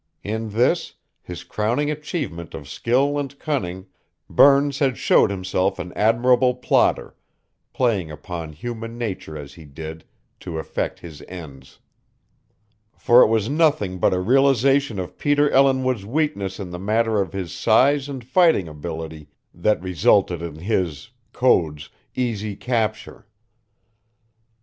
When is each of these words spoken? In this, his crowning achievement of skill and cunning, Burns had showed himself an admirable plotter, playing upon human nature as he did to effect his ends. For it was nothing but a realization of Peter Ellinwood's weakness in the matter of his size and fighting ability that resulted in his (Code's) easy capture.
In 0.23 0.49
this, 0.49 0.95
his 1.21 1.43
crowning 1.43 1.91
achievement 1.91 2.55
of 2.55 2.67
skill 2.67 3.19
and 3.19 3.37
cunning, 3.37 3.85
Burns 4.27 4.79
had 4.79 4.97
showed 4.97 5.29
himself 5.29 5.77
an 5.77 5.93
admirable 5.93 6.55
plotter, 6.55 7.15
playing 7.71 8.09
upon 8.09 8.51
human 8.53 8.97
nature 8.97 9.37
as 9.37 9.53
he 9.53 9.63
did 9.63 10.03
to 10.39 10.57
effect 10.57 11.01
his 11.01 11.21
ends. 11.27 11.77
For 12.97 13.21
it 13.21 13.27
was 13.27 13.47
nothing 13.47 13.99
but 13.99 14.11
a 14.11 14.19
realization 14.19 14.97
of 14.97 15.19
Peter 15.19 15.51
Ellinwood's 15.51 16.03
weakness 16.03 16.59
in 16.59 16.71
the 16.71 16.79
matter 16.79 17.21
of 17.21 17.33
his 17.33 17.51
size 17.53 18.09
and 18.09 18.25
fighting 18.25 18.67
ability 18.67 19.27
that 19.53 19.83
resulted 19.83 20.41
in 20.41 20.55
his 20.55 21.11
(Code's) 21.31 21.91
easy 22.15 22.55
capture. 22.55 23.27